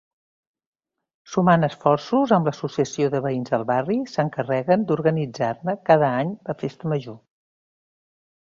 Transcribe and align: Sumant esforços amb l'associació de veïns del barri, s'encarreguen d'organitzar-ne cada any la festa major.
Sumant 1.33 1.65
esforços 1.67 2.33
amb 2.37 2.49
l'associació 2.49 3.11
de 3.15 3.21
veïns 3.27 3.53
del 3.57 3.67
barri, 3.73 3.99
s'encarreguen 4.15 4.87
d'organitzar-ne 4.93 5.79
cada 5.91 6.11
any 6.25 6.33
la 6.51 6.57
festa 6.65 6.95
major. 6.97 7.21